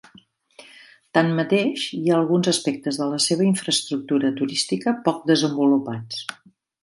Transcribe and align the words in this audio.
Tanmateix, 1.17 1.83
hi 1.97 2.09
ha 2.11 2.15
alguns 2.19 2.49
aspectes 2.53 2.97
de 3.01 3.09
la 3.11 3.21
seva 3.27 3.47
infraestructura 3.49 4.33
turística 4.41 4.97
poc 5.09 5.21
desenvolupats. 5.33 6.27